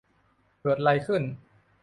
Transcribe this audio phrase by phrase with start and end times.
[0.61, 1.21] เกิดไรขึ้น?